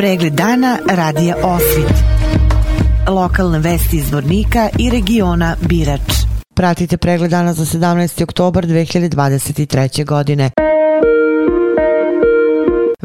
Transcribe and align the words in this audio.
Pregled 0.00 0.32
dana 0.32 0.78
radija 0.90 1.36
Osvit. 1.42 1.92
Lokalne 3.08 3.58
vesti 3.58 3.96
iz 3.96 4.12
Vornika 4.12 4.68
i 4.78 4.90
regiona 4.90 5.56
Birač. 5.60 6.00
Pratite 6.54 6.96
pregled 6.96 7.30
dana 7.30 7.52
za 7.52 7.64
17. 7.64 8.22
oktobar 8.22 8.66
2023. 8.66 10.04
godine. 10.04 10.50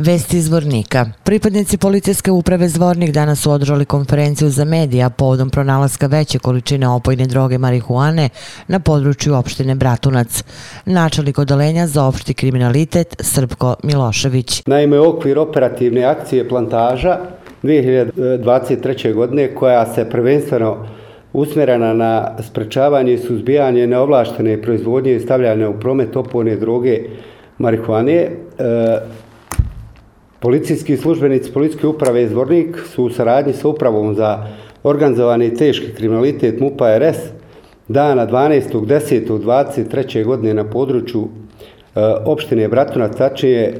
Vesti 0.05 0.37
iz 0.37 0.49
Vornika. 0.49 1.05
Pripadnici 1.23 1.77
policijske 1.77 2.31
uprave 2.31 2.67
Zvornik 2.69 3.11
danas 3.11 3.39
su 3.39 3.51
održali 3.51 3.85
konferenciju 3.85 4.49
za 4.49 4.65
medija 4.65 5.09
povodom 5.09 5.49
pronalaska 5.49 6.07
veće 6.07 6.39
količine 6.39 6.87
opojne 6.87 7.25
droge 7.25 7.57
marihuane 7.57 8.29
na 8.67 8.79
području 8.79 9.35
opštine 9.35 9.75
Bratunac. 9.75 10.43
Načelnik 10.85 11.39
odalenja 11.39 11.87
za 11.87 12.03
opšti 12.03 12.33
kriminalitet 12.33 13.15
Srpko 13.19 13.75
Milošević. 13.83 14.63
Naime, 14.65 14.99
okvir 14.99 15.39
operativne 15.39 16.03
akcije 16.03 16.49
plantaža 16.49 17.17
2023. 17.63 19.13
godine 19.13 19.55
koja 19.55 19.85
se 19.85 20.09
prvenstveno 20.09 20.87
usmjerena 21.33 21.93
na 21.93 22.37
sprečavanje 22.39 23.13
i 23.13 23.17
suzbijanje 23.17 23.87
neovlaštene 23.87 24.61
proizvodnje 24.61 25.15
i 25.15 25.19
stavljanje 25.19 25.67
u 25.67 25.79
promet 25.79 26.15
opojne 26.15 26.55
droge 26.55 26.99
marihuane, 27.57 28.13
e, 28.13 28.29
Policijski 30.39 30.97
službenici 30.97 31.53
Policijske 31.53 31.87
uprave 31.87 32.23
Izvornik 32.23 32.77
su 32.93 33.03
u 33.03 33.09
saradnji 33.09 33.53
sa 33.53 33.67
upravom 33.67 34.15
za 34.15 34.47
organizovani 34.83 35.55
teški 35.55 35.93
kriminalitet 35.93 36.59
MUPA 36.59 36.97
RS 36.97 37.17
dana 37.87 38.27
12.10.23. 38.27 40.23
godine 40.23 40.53
na 40.53 40.63
području 40.69 41.21
e, 41.21 41.27
opštine 42.25 42.67
Bratuna, 42.67 43.07
tačnije 43.07 43.63
e, 43.63 43.73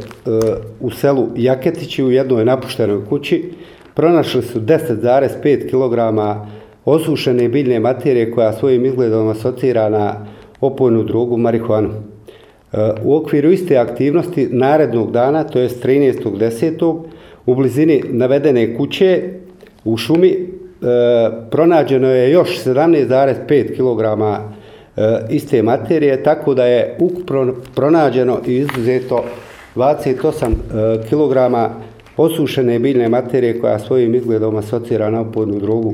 u 0.80 0.92
selu 0.92 1.28
Jaketići 1.36 2.04
u 2.04 2.12
jednoj 2.12 2.46
napuštenoj 2.46 3.06
kući, 3.06 3.54
pronašli 3.94 4.42
su 4.42 4.62
10,5 4.62 5.70
kg 5.70 5.96
osušene 6.86 7.50
biljne 7.50 7.80
materije 7.80 8.32
koja 8.32 8.54
svojim 8.54 8.86
izgledom 8.86 9.28
asocira 9.28 9.90
na 9.90 10.26
opojnu 10.62 11.04
drogu 11.04 11.38
marihuanu. 11.38 12.15
U 13.04 13.16
okviru 13.16 13.52
iste 13.52 13.78
aktivnosti 13.78 14.48
narednog 14.52 15.12
dana, 15.12 15.44
to 15.44 15.60
je 15.60 15.70
13.10. 15.70 17.00
u 17.46 17.56
blizini 17.56 18.04
navedene 18.10 18.78
kuće 18.78 19.22
u 19.84 19.98
šumi 19.98 20.30
e, 20.30 20.38
pronađeno 21.52 22.10
je 22.10 22.32
još 22.32 22.64
17,5 22.66 23.76
kg 23.76 24.02
e, 24.98 25.26
iste 25.30 25.64
materije, 25.64 26.24
tako 26.24 26.54
da 26.54 26.66
je 26.66 26.98
ukupno 27.00 27.54
pronađeno 27.76 28.40
i 28.48 28.56
izuzeto 28.56 29.24
28 29.76 30.52
kg 31.10 31.38
osušene 32.18 32.80
biljne 32.80 33.10
materije 33.10 33.60
koja 33.60 33.80
svojim 33.80 34.16
izgledom 34.16 34.56
asocira 34.56 35.10
na 35.10 35.22
opodnu 35.22 35.60
drogu 35.60 35.94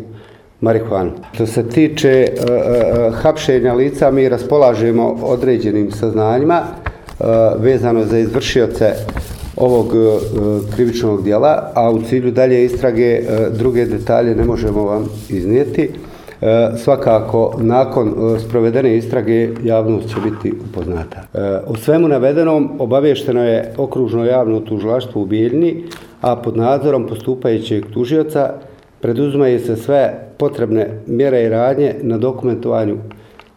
marihuanu. 0.61 1.11
Što 1.33 1.45
se 1.45 1.69
tiče 1.69 2.27
uh, 2.31 2.43
uh, 2.43 3.15
hapšenja 3.15 3.73
lica, 3.73 4.11
mi 4.11 4.29
raspolažemo 4.29 5.17
određenim 5.23 5.91
saznanjima 5.91 6.61
uh, 6.61 7.25
vezano 7.57 8.05
za 8.05 8.17
izvršioce 8.17 8.93
ovog 9.57 9.93
krivičnog 10.75 11.23
dijela, 11.23 11.71
a 11.75 11.91
u 11.91 12.01
cilju 12.01 12.31
dalje 12.31 12.65
istrage 12.65 13.21
druge 13.57 13.85
detalje 13.85 14.35
ne 14.35 14.43
možemo 14.43 14.83
vam 14.83 15.09
iznijeti. 15.29 15.89
Svakako, 16.77 17.53
nakon 17.59 18.13
sprovedene 18.47 18.97
istrage, 18.97 19.49
javnost 19.63 20.09
će 20.09 20.15
biti 20.23 20.53
upoznata. 20.69 21.23
U 21.67 21.73
o 21.73 21.75
svemu 21.75 22.07
navedenom 22.07 22.71
obavješteno 22.79 23.43
je 23.43 23.73
okružno 23.77 24.25
javno 24.25 24.59
tužilaštvo 24.59 25.21
u 25.21 25.25
Bijeljni, 25.25 25.83
a 26.21 26.35
pod 26.35 26.57
nadzorom 26.57 27.07
postupajućeg 27.07 27.85
tužioca 27.93 28.53
preduzmaju 29.01 29.59
se 29.59 29.75
sve 29.75 30.13
potrebne 30.37 30.87
mjere 31.07 31.43
i 31.43 31.49
radnje 31.49 31.95
na 32.01 32.17
dokumentovanju 32.17 32.97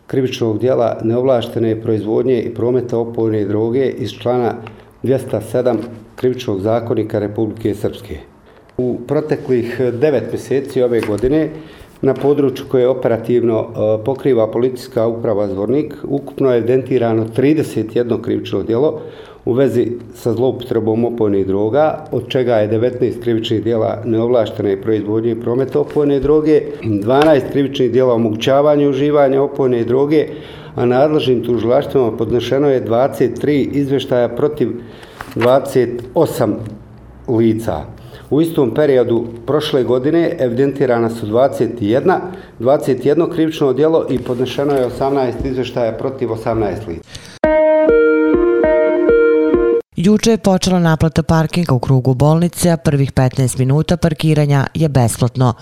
krivičnog 0.06 0.58
dijela 0.58 0.98
neovlaštene 1.02 1.80
proizvodnje 1.80 2.42
i 2.42 2.54
prometa 2.54 2.98
opojne 2.98 3.44
droge 3.44 3.90
iz 3.90 4.10
člana 4.10 4.54
207 5.02 5.76
krivičnog 6.16 6.60
zakonika 6.60 7.18
Republike 7.18 7.74
Srpske. 7.74 8.18
U 8.76 8.98
proteklih 9.06 9.80
devet 9.92 10.32
mjeseci 10.32 10.82
ove 10.82 11.00
godine 11.00 11.48
na 12.02 12.14
području 12.14 12.64
koje 12.70 12.88
operativno 12.88 13.60
e, 13.60 14.04
pokriva 14.04 14.50
policijska 14.50 15.06
uprava 15.06 15.48
Zvornik 15.48 15.94
ukupno 16.04 16.50
je 16.50 16.58
evidentirano 16.58 17.26
31 17.36 18.20
krivično 18.20 18.62
djelo 18.62 19.00
u 19.44 19.52
vezi 19.52 19.86
sa 20.14 20.32
zloupotrebom 20.32 21.04
opojnih 21.04 21.46
droga, 21.46 22.04
od 22.12 22.28
čega 22.28 22.54
je 22.54 22.68
19 22.70 23.20
krivičnih 23.22 23.64
dijela 23.64 24.02
neovlaštene 24.04 24.82
proizvodnje 24.82 25.30
i 25.30 25.40
prometa 25.40 25.80
opojne 25.80 26.20
droge, 26.20 26.62
12 26.82 27.50
krivičnih 27.52 27.92
dijela 27.92 28.14
omogućavanja 28.14 28.88
uživanja 28.88 29.42
opojne 29.42 29.84
droge, 29.84 30.26
a 30.74 30.86
nadležnim 30.86 31.44
tužilaštvima 31.44 32.16
podnešeno 32.16 32.68
je 32.68 32.84
23 32.84 33.68
izveštaja 33.72 34.28
protiv 34.28 34.68
28 35.36 36.54
lica. 37.28 37.80
U 38.30 38.40
istom 38.40 38.74
periodu 38.74 39.24
prošle 39.46 39.84
godine 39.84 40.36
evidentirana 40.38 41.10
su 41.10 41.26
21, 41.26 42.18
21 42.60 43.32
krivično 43.32 43.72
djelo 43.72 44.06
i 44.10 44.18
podnešeno 44.18 44.74
je 44.74 44.88
18 45.00 45.32
izveštaja 45.44 45.92
protiv 45.92 46.28
18 46.28 46.88
lica. 46.88 47.33
Juče 49.96 50.30
je 50.30 50.38
počela 50.38 50.78
naplata 50.78 51.22
parkinga 51.22 51.74
u 51.74 51.78
krugu 51.78 52.14
bolnice, 52.14 52.70
a 52.70 52.76
prvih 52.76 53.12
15 53.12 53.58
minuta 53.58 53.96
parkiranja 53.96 54.66
je 54.74 54.88
besplatno. 54.88 55.54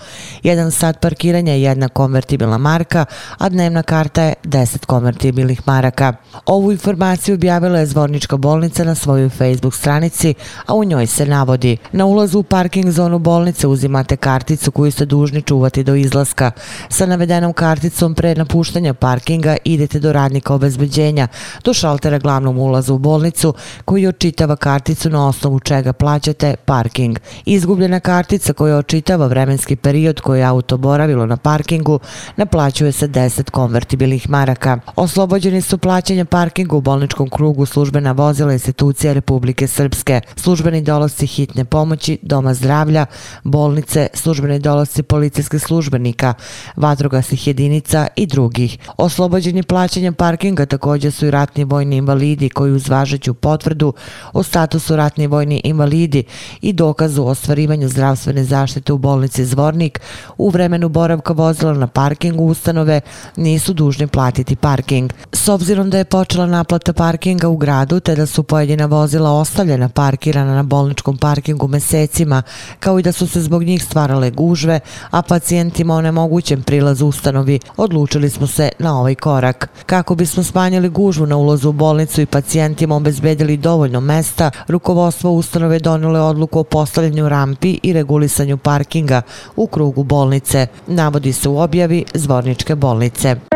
Jedan 0.43 0.71
sat 0.71 0.99
parkiranja 1.01 1.53
je 1.53 1.61
jedna 1.61 1.89
konvertibilna 1.89 2.57
marka, 2.57 3.05
a 3.37 3.49
dnevna 3.49 3.83
karta 3.83 4.23
je 4.23 4.33
10 4.43 4.85
konvertibilnih 4.85 5.61
maraka. 5.65 6.13
Ovu 6.45 6.71
informaciju 6.71 7.35
objavila 7.35 7.79
je 7.79 7.85
Zvornička 7.85 8.37
bolnica 8.37 8.83
na 8.83 8.95
svojoj 8.95 9.29
Facebook 9.29 9.75
stranici, 9.75 10.33
a 10.65 10.73
u 10.73 10.83
njoj 10.83 11.07
se 11.07 11.25
navodi. 11.25 11.77
Na 11.91 12.05
ulazu 12.05 12.39
u 12.39 12.43
parking 12.43 12.89
zonu 12.89 13.19
bolnice 13.19 13.67
uzimate 13.67 14.17
karticu 14.17 14.71
koju 14.71 14.91
ste 14.91 15.05
dužni 15.05 15.41
čuvati 15.41 15.83
do 15.83 15.95
izlaska. 15.95 16.51
Sa 16.89 17.05
navedenom 17.05 17.53
karticom 17.53 18.15
pre 18.15 18.35
napuštanja 18.35 18.93
parkinga 18.93 19.57
idete 19.63 19.99
do 19.99 20.13
radnika 20.13 20.53
obezbeđenja, 20.53 21.27
do 21.63 21.73
šaltera 21.73 22.19
glavnom 22.19 22.57
ulazu 22.57 22.93
u 22.93 22.97
bolnicu 22.97 23.53
koji 23.85 24.03
je 24.03 24.09
očitava 24.23 24.55
karticu 24.55 25.09
na 25.09 25.27
osnovu 25.27 25.59
čega 25.59 25.93
plaćate 25.93 26.55
parking. 26.65 27.19
Izgubljena 27.45 27.99
kartica 27.99 28.53
koja 28.53 28.77
očitava 28.77 29.27
vremenski 29.27 29.75
period 29.75 30.21
koji 30.21 30.39
je 30.39 30.45
auto 30.45 30.77
boravilo 30.77 31.25
na 31.25 31.37
parkingu 31.37 31.99
naplaćuje 32.37 32.91
se 32.91 33.07
10 33.07 33.49
konvertibilnih 33.49 34.29
maraka. 34.29 34.79
Oslobođeni 34.95 35.61
su 35.61 35.77
plaćanja 35.77 36.25
parkingu 36.25 36.77
u 36.77 36.81
bolničkom 36.81 37.29
krugu 37.29 37.65
službena 37.65 38.11
vozila 38.11 38.53
institucija 38.53 39.13
Republike 39.13 39.67
Srpske, 39.67 40.21
službeni 40.35 40.81
dolasci 40.81 41.27
hitne 41.27 41.65
pomoći, 41.65 42.19
doma 42.21 42.53
zdravlja, 42.53 43.05
bolnice, 43.43 44.07
službeni 44.13 44.59
dolasci 44.59 45.03
policijskih 45.03 45.61
službenika, 45.61 46.33
vatrogasnih 46.75 47.47
jedinica 47.47 48.07
i 48.15 48.25
drugih. 48.25 48.77
Oslobođeni 48.97 49.63
plaćanja 49.63 50.11
parkinga 50.11 50.65
također 50.65 51.11
su 51.11 51.25
i 51.25 51.31
ratni 51.31 51.63
vojni 51.63 51.95
invalidi 51.97 52.49
koji 52.49 52.71
uz 52.71 52.89
važeću 52.89 53.33
potvrdu 53.33 53.93
o 54.33 54.43
statusu 54.43 54.95
ratni 54.95 55.27
vojni 55.27 55.61
invalidi 55.63 56.23
i 56.61 56.73
dokazu 56.73 57.23
o 57.23 57.25
ostvarivanju 57.25 57.89
zdravstvene 57.89 58.43
zaštite 58.43 58.93
u 58.93 58.97
bolnici 58.97 59.45
Zvornik 59.45 60.01
u 60.37 60.49
vremenu 60.49 60.89
boravka 60.89 61.33
vozila 61.33 61.73
na 61.73 61.87
parkingu 61.87 62.43
ustanove 62.43 63.01
nisu 63.35 63.73
dužni 63.73 64.07
platiti 64.07 64.55
parking. 64.55 65.13
S 65.33 65.47
obzirom 65.47 65.89
da 65.89 65.97
je 65.97 66.05
počela 66.05 66.45
naplata 66.45 66.93
parkinga 66.93 67.47
u 67.47 67.57
gradu 67.57 67.99
te 67.99 68.15
da 68.15 68.25
su 68.25 68.43
pojedina 68.43 68.85
vozila 68.85 69.31
ostavljena 69.31 69.89
parkirana 69.89 70.55
na 70.55 70.63
bolničkom 70.63 71.17
parkingu 71.17 71.67
mesecima 71.67 72.43
kao 72.79 72.99
i 72.99 73.03
da 73.03 73.11
su 73.11 73.27
se 73.27 73.41
zbog 73.41 73.63
njih 73.63 73.83
stvarale 73.83 74.31
gužve, 74.31 74.79
a 75.11 75.21
pacijentima 75.21 75.95
onemogućen 75.95 76.63
prilaz 76.63 77.01
ustanovi, 77.01 77.59
odlučili 77.77 78.29
smo 78.29 78.47
se 78.47 78.69
na 78.79 78.99
ovaj 78.99 79.15
korak. 79.15 79.69
Kako 79.85 80.15
bismo 80.15 80.43
smanjili 80.43 80.89
gužvu 80.89 81.25
na 81.25 81.37
ulazu 81.37 81.69
u 81.69 81.73
bolnicu 81.73 82.21
i 82.21 82.25
pacijentima 82.25 82.95
obezbedili 82.95 83.57
dovoljno 83.57 83.99
mesta, 84.03 84.51
rukovodstvo 84.67 85.31
ustanove 85.31 85.79
donile 85.79 86.21
odluku 86.21 86.59
o 86.59 86.63
postavljanju 86.63 87.29
rampi 87.29 87.79
i 87.83 87.93
regulisanju 87.93 88.57
parkinga 88.57 89.21
u 89.55 89.67
krugu 89.67 90.03
bolnice, 90.03 90.67
navodi 90.87 91.33
se 91.33 91.49
u 91.49 91.59
objavi 91.59 92.05
Zvorničke 92.13 92.75
bolnice. 92.75 93.52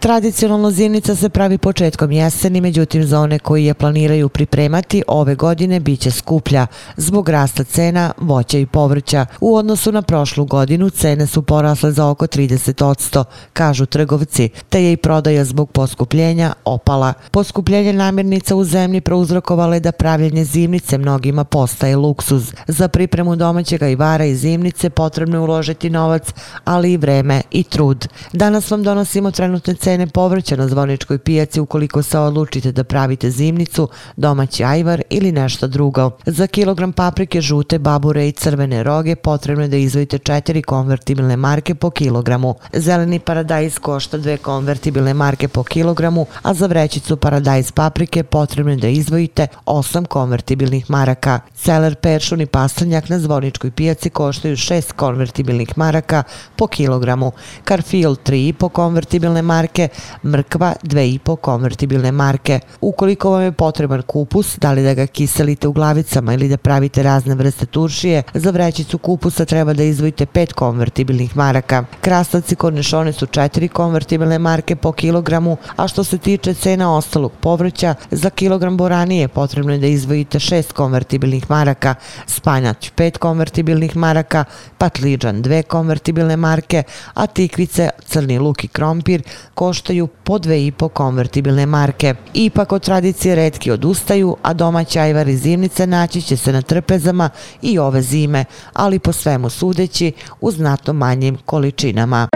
Tradicionalno 0.00 0.70
zimnica 0.70 1.14
se 1.14 1.28
pravi 1.28 1.58
početkom 1.58 2.12
jeseni, 2.12 2.60
međutim 2.60 3.04
za 3.04 3.20
one 3.20 3.38
koji 3.38 3.64
je 3.64 3.74
planiraju 3.74 4.28
pripremati 4.28 5.02
ove 5.06 5.34
godine 5.34 5.80
bit 5.80 6.00
će 6.00 6.10
skuplja 6.10 6.66
zbog 6.96 7.28
rasta 7.28 7.64
cena 7.64 8.12
voća 8.18 8.58
i 8.58 8.66
povrća. 8.66 9.26
U 9.40 9.56
odnosu 9.56 9.92
na 9.92 10.02
prošlu 10.02 10.44
godinu 10.44 10.90
cene 10.90 11.26
su 11.26 11.42
porasle 11.42 11.92
za 11.92 12.06
oko 12.06 12.26
30%, 12.26 13.24
kažu 13.52 13.86
trgovci, 13.86 14.48
te 14.68 14.84
je 14.84 14.92
i 14.92 14.96
prodaja 14.96 15.44
zbog 15.44 15.70
poskupljenja 15.70 16.52
opala. 16.64 17.12
Poskupljenje 17.30 17.92
namirnica 17.92 18.56
u 18.56 18.64
zemlji 18.64 19.00
prouzrokovale 19.00 19.80
da 19.80 19.92
pravljenje 19.92 20.44
zimnice 20.44 20.98
mnogima 20.98 21.44
postaje 21.44 21.96
luksuz. 21.96 22.52
Za 22.66 22.88
pripremu 22.88 23.36
domaćeg 23.36 23.82
ajvara 23.82 24.24
i 24.24 24.36
zimnice 24.36 24.90
potrebno 24.90 25.36
je 25.36 25.40
uložiti 25.40 25.90
novac, 25.90 26.28
ali 26.64 26.92
i 26.92 26.96
vreme 26.96 27.42
i 27.50 27.64
trud. 27.64 28.08
Danas 28.32 28.70
vam 28.70 28.82
donosimo 28.82 29.30
trenutne 29.30 29.74
cene 29.74 29.85
povrća 30.12 30.56
na 30.56 30.68
zvoničkoj 30.68 31.18
pijaci 31.18 31.60
ukoliko 31.60 32.02
se 32.02 32.18
odlučite 32.18 32.72
da 32.72 32.84
pravite 32.84 33.30
zimnicu, 33.30 33.88
domaći 34.16 34.64
ajvar 34.64 35.02
ili 35.10 35.32
nešto 35.32 35.66
drugo. 35.66 36.10
Za 36.26 36.46
kilogram 36.46 36.92
paprike, 36.92 37.40
žute, 37.40 37.78
babure 37.78 38.28
i 38.28 38.32
crvene 38.32 38.82
roge 38.82 39.16
potrebno 39.16 39.64
je 39.64 39.68
da 39.68 39.76
izvojite 39.76 40.18
četiri 40.18 40.62
konvertibilne 40.62 41.36
marke 41.36 41.74
po 41.74 41.90
kilogramu. 41.90 42.54
Zeleni 42.72 43.18
paradajz 43.18 43.78
košta 43.78 44.18
dve 44.18 44.36
konvertibilne 44.36 45.14
marke 45.14 45.48
po 45.48 45.62
kilogramu, 45.62 46.26
a 46.42 46.54
za 46.54 46.66
vrećicu 46.66 47.16
paradajz 47.16 47.70
paprike 47.70 48.22
potrebno 48.22 48.72
je 48.72 48.76
da 48.76 48.88
izvojite 48.88 49.46
osam 49.66 50.04
konvertibilnih 50.04 50.90
maraka. 50.90 51.40
Celer, 51.54 51.94
peršun 51.94 52.40
i 52.40 52.46
pastrnjak 52.46 53.08
na 53.08 53.18
zvoničkoj 53.18 53.70
pijaci 53.70 54.10
koštaju 54.10 54.56
šest 54.56 54.92
konvertibilnih 54.92 55.78
maraka 55.78 56.22
po 56.56 56.66
kilogramu. 56.66 57.32
Karfil 57.64 58.10
3,5 58.10 58.68
konvertibilne 58.68 59.42
marke, 59.42 59.75
mrkva 60.24 60.74
2,5 60.82 61.36
konvertibilne 61.36 62.12
marke. 62.12 62.60
Ukoliko 62.80 63.30
vam 63.30 63.42
je 63.42 63.52
potreban 63.52 64.02
kupus, 64.02 64.56
da 64.58 64.72
li 64.72 64.82
da 64.82 64.94
ga 64.94 65.06
kiselite 65.06 65.68
u 65.68 65.72
glavicama 65.72 66.34
ili 66.34 66.48
da 66.48 66.56
pravite 66.56 67.02
razne 67.02 67.34
vrste 67.34 67.66
turšije, 67.66 68.22
za 68.34 68.50
vrećicu 68.50 68.98
kupusa 68.98 69.44
treba 69.44 69.72
da 69.72 69.82
izvojite 69.82 70.26
5 70.26 70.52
konvertibilnih 70.52 71.36
maraka. 71.36 71.84
Krastavci 72.00 72.56
kornešone 72.56 73.12
su 73.12 73.26
4 73.26 73.68
konvertibilne 73.68 74.38
marke 74.38 74.76
po 74.76 74.92
kilogramu, 74.92 75.56
a 75.76 75.88
što 75.88 76.04
se 76.04 76.18
tiče 76.18 76.54
cena 76.54 76.96
ostalog 76.96 77.32
povrća, 77.40 77.94
za 78.10 78.30
kilogram 78.30 78.76
boranije 78.76 79.28
potrebno 79.28 79.72
je 79.72 79.78
da 79.78 79.86
izvojite 79.86 80.38
6 80.38 80.72
konvertibilnih 80.72 81.50
maraka, 81.50 81.94
spanjać 82.26 82.92
5 82.96 83.18
konvertibilnih 83.18 83.96
maraka, 83.96 84.44
patliđan 84.78 85.42
2 85.42 85.62
konvertibilne 85.62 86.36
marke, 86.36 86.82
a 87.14 87.26
tikvice, 87.26 87.90
crni 88.06 88.38
luk 88.38 88.64
i 88.64 88.68
krompir 88.68 89.22
koštaju 89.66 90.06
po 90.06 90.38
2,5 90.38 90.88
konvertibilne 90.88 91.66
marke. 91.66 92.14
Ipak 92.34 92.72
od 92.72 92.82
tradicije 92.82 93.34
redki 93.34 93.70
odustaju, 93.70 94.36
a 94.42 94.54
domaća 94.54 95.00
ajvar 95.00 95.28
i 95.28 95.36
zimnice 95.36 95.86
naći 95.86 96.22
će 96.22 96.36
se 96.36 96.52
na 96.52 96.62
trpezama 96.62 97.30
i 97.62 97.78
ove 97.78 98.02
zime, 98.02 98.44
ali 98.72 98.98
po 98.98 99.12
svemu 99.12 99.50
sudeći 99.50 100.12
u 100.40 100.50
znatno 100.50 100.92
manjim 100.92 101.38
količinama. 101.44 102.28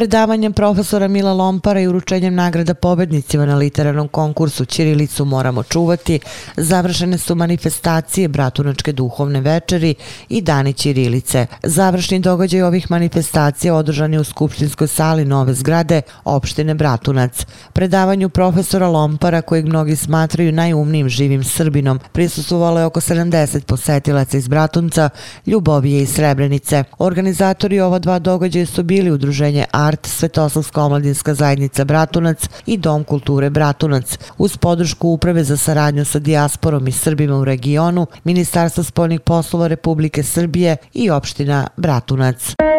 Predavanjem 0.00 0.52
profesora 0.52 1.08
Mila 1.08 1.32
Lompara 1.32 1.80
i 1.80 1.86
uručenjem 1.88 2.34
nagrada 2.34 2.74
pobednicima 2.74 3.46
na 3.46 3.56
literarnom 3.56 4.08
konkursu 4.08 4.64
Ćirilicu 4.64 5.24
moramo 5.24 5.62
čuvati, 5.62 6.20
završene 6.56 7.18
su 7.18 7.34
manifestacije 7.34 8.28
Bratunačke 8.28 8.92
duhovne 8.92 9.40
večeri 9.40 9.94
i 10.28 10.40
Dani 10.40 10.72
Ćirilice. 10.72 11.46
Završni 11.62 12.18
događaj 12.20 12.62
ovih 12.62 12.90
manifestacija 12.90 13.74
održan 13.74 14.12
je 14.12 14.20
u 14.20 14.24
Skupštinskoj 14.24 14.88
sali 14.88 15.24
Nove 15.24 15.54
zgrade 15.54 16.02
opštine 16.24 16.74
Bratunac. 16.74 17.46
Predavanju 17.72 18.28
profesora 18.28 18.88
Lompara, 18.88 19.42
kojeg 19.42 19.66
mnogi 19.66 19.96
smatraju 19.96 20.52
najumnijim 20.52 21.08
živim 21.08 21.44
Srbinom, 21.44 22.00
prisustovalo 22.12 22.80
je 22.80 22.86
oko 22.86 23.00
70 23.00 23.60
posetilaca 23.60 24.36
iz 24.36 24.48
Bratunca, 24.48 25.08
Ljubovije 25.46 26.02
i 26.02 26.06
Srebrenice. 26.06 26.84
Organizatori 26.98 27.80
ova 27.80 27.98
dva 27.98 28.18
događaja 28.18 28.66
su 28.66 28.82
bili 28.82 29.10
udruženje 29.10 29.64
Art, 29.90 30.06
Svetoslavska 30.06 30.82
omladinska 30.82 31.34
zajednica 31.34 31.84
Bratunac 31.84 32.48
i 32.66 32.76
Dom 32.76 33.04
kulture 33.04 33.50
Bratunac. 33.50 34.18
Uz 34.38 34.56
podršku 34.56 35.08
Uprave 35.08 35.44
za 35.44 35.56
saradnju 35.56 36.04
sa 36.04 36.18
dijasporom 36.18 36.88
i 36.88 36.92
Srbima 36.92 37.36
u 37.36 37.44
regionu, 37.44 38.06
Ministarstvo 38.24 38.84
spoljnih 38.84 39.20
poslova 39.20 39.66
Republike 39.66 40.22
Srbije 40.22 40.76
i 40.94 41.10
opština 41.10 41.66
Bratunac. 41.76 42.69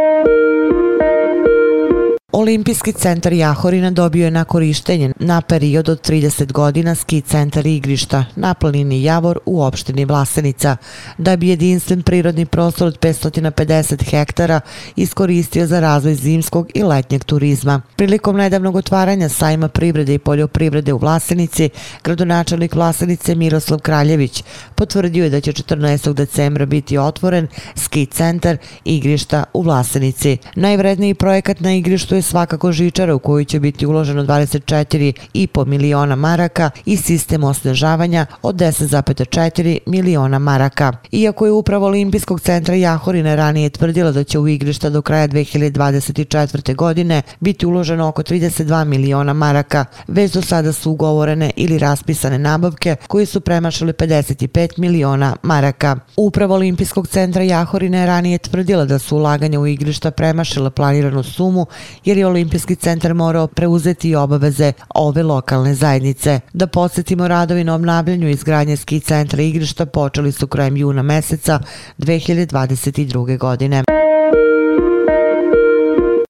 Olimpijski 2.33 2.93
centar 2.93 3.33
Jahorina 3.33 3.91
dobio 3.91 4.25
je 4.25 4.31
na 4.31 4.43
korištenje 4.43 5.11
na 5.19 5.41
period 5.41 5.89
od 5.89 6.09
30 6.09 6.51
godina 6.51 6.95
ski 6.95 7.21
centar 7.21 7.65
igrišta 7.65 8.25
na 8.35 8.53
planini 8.53 9.03
Javor 9.03 9.39
u 9.45 9.61
opštini 9.61 10.05
Vlasenica, 10.05 10.77
da 11.17 11.35
bi 11.35 11.47
jedinstven 11.47 12.01
prirodni 12.01 12.45
prostor 12.45 12.87
od 12.87 12.99
550 12.99 14.09
hektara 14.09 14.61
iskoristio 14.95 15.67
za 15.67 15.79
razvoj 15.79 16.15
zimskog 16.15 16.67
i 16.73 16.83
letnjeg 16.83 17.23
turizma. 17.23 17.81
Prilikom 17.95 18.37
nedavnog 18.37 18.75
otvaranja 18.75 19.29
sajma 19.29 19.67
privrede 19.67 20.13
i 20.13 20.19
poljoprivrede 20.19 20.93
u 20.93 20.97
Vlasenici, 20.97 21.69
gradonačelnik 22.03 22.75
Vlasenice 22.75 23.35
Miroslav 23.35 23.79
Kraljević 23.79 24.43
potvrdio 24.75 25.23
je 25.23 25.29
da 25.29 25.41
će 25.41 25.51
14. 25.51 26.13
decembra 26.13 26.65
biti 26.65 26.97
otvoren 26.97 27.47
ski 27.75 28.05
centar 28.05 28.57
igrišta 28.85 29.43
u 29.53 29.61
Vlasenici. 29.61 30.37
Najvredniji 30.55 31.13
projekat 31.13 31.59
na 31.59 31.73
igrištu 31.73 32.15
je 32.15 32.20
je 32.21 32.25
svakako 32.25 32.71
žičara 32.71 33.15
u 33.15 33.19
koju 33.19 33.45
će 33.45 33.59
biti 33.59 33.85
uloženo 33.85 34.23
24,5 34.23 35.65
miliona 35.65 36.15
maraka 36.15 36.69
i 36.85 36.97
sistem 36.97 37.43
osnežavanja 37.43 38.25
od 38.41 38.55
10,4 38.55 39.79
miliona 39.85 40.39
maraka. 40.39 40.93
Iako 41.11 41.45
je 41.45 41.51
upravo 41.51 41.85
Olimpijskog 41.85 42.41
centra 42.41 42.75
Jahorina 42.75 43.35
ranije 43.35 43.69
tvrdila 43.69 44.11
da 44.11 44.23
će 44.23 44.39
u 44.39 44.47
igrišta 44.47 44.89
do 44.89 45.01
kraja 45.01 45.27
2024. 45.27 46.75
godine 46.75 47.21
biti 47.39 47.65
uloženo 47.65 48.07
oko 48.07 48.23
32 48.23 48.85
miliona 48.85 49.33
maraka, 49.33 49.85
već 50.07 50.31
do 50.31 50.41
sada 50.41 50.73
su 50.73 50.91
ugovorene 50.91 51.51
ili 51.55 51.77
raspisane 51.77 52.39
nabavke 52.39 52.95
koji 53.07 53.25
su 53.25 53.41
premašile 53.41 53.93
55 53.93 54.79
miliona 54.79 55.35
maraka. 55.43 55.95
Upravo 56.17 56.55
Olimpijskog 56.55 57.07
centra 57.07 57.43
Jahorine 57.43 58.05
ranije 58.05 58.37
tvrdila 58.37 58.85
da 58.85 58.99
su 58.99 59.17
ulaganja 59.17 59.59
u 59.59 59.67
igrišta 59.67 60.11
premašila 60.11 60.69
planiranu 60.69 61.23
sumu 61.23 61.65
jer 62.11 62.17
je 62.17 62.27
Olimpijski 62.27 62.75
centar 62.75 63.13
morao 63.13 63.47
preuzeti 63.47 64.15
obaveze 64.15 64.73
ove 64.95 65.23
lokalne 65.23 65.73
zajednice. 65.73 66.39
Da 66.53 66.67
podsjetimo 66.67 67.27
radovi 67.27 67.63
na 67.63 67.75
obnavljanju 67.75 68.29
izgradnje 68.29 68.77
ski 68.77 68.99
centra 68.99 69.41
igrišta 69.41 69.85
počeli 69.85 70.31
su 70.31 70.47
krajem 70.47 70.77
juna 70.77 71.01
meseca 71.01 71.59
2022. 71.97 73.37
godine. 73.37 73.83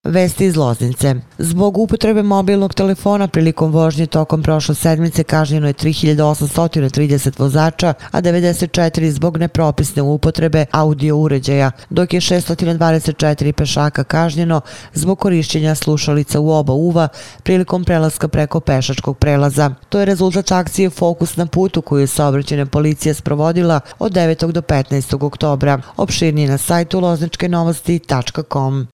Vesti 0.04 0.46
iz 0.46 0.56
Loznice. 0.56 1.16
Zbog 1.38 1.78
upotrebe 1.78 2.24
mobilnog 2.24 2.74
telefona 2.74 3.28
prilikom 3.28 3.72
vožnje 3.72 4.06
tokom 4.06 4.44
prošle 4.44 4.76
sedmice 4.76 5.24
kažnjeno 5.24 5.68
je 5.68 5.74
3830 5.74 7.40
vozača, 7.40 7.94
a 8.12 8.22
94 8.22 9.10
zbog 9.10 9.38
nepropisne 9.38 10.02
upotrebe 10.02 10.66
audio 10.72 11.18
uređaja, 11.18 11.72
dok 11.90 12.14
je 12.14 12.22
624 12.22 13.52
pešaka 13.52 14.04
kažnjeno 14.04 14.62
zbog 14.94 15.20
korišćenja 15.20 15.76
slušalica 15.76 16.40
u 16.40 16.50
oba 16.50 16.74
uva 16.74 17.08
prilikom 17.44 17.84
prelaska 17.84 18.28
preko 18.28 18.60
pešačkog 18.60 19.18
prelaza. 19.18 19.72
To 19.90 20.00
je 20.00 20.06
rezultat 20.06 20.52
akcije 20.52 20.90
Fokus 20.90 21.36
na 21.36 21.46
putu 21.46 21.82
koju 21.82 22.02
je 22.02 22.08
saobraćena 22.08 22.66
policija 22.66 23.14
sprovodila 23.14 23.80
od 24.00 24.12
9. 24.12 24.52
do 24.52 24.62
15. 24.62 25.26
oktobra. 25.26 25.82
Opširnije 25.98 26.50
na 26.50 26.58
sajtu 26.58 27.00
lozničkenovosti.com. 27.00 28.88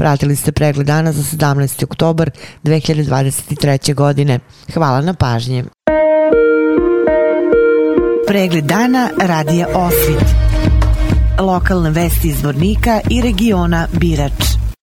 Pratili 0.00 0.36
ste 0.36 0.52
pregled 0.52 0.86
dana 0.86 1.12
za 1.12 1.22
17. 1.22 1.84
oktobar 1.84 2.30
2023. 2.64 3.94
godine. 3.94 4.38
Hvala 4.74 5.00
na 5.00 5.14
pažnje. 5.14 5.64
Pregled 8.26 8.64
dana 8.64 9.10
radija 9.18 9.66
Osvit. 9.74 10.24
Lokalne 11.38 11.90
vesti 11.90 12.28
iz 12.28 12.42
Vornika 12.42 13.00
i 13.10 13.22
regiona 13.22 13.86
Birač. 13.92 14.59